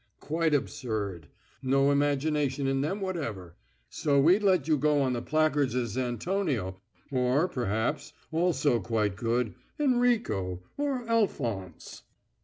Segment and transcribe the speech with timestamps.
[0.19, 1.27] Quite absurd!
[1.61, 3.55] No imagination in them whatever.
[3.91, 6.81] So we'd let you go on the placards as Antonio,
[7.11, 12.01] or perhaps, also quite good, Enrico or Alphonse...."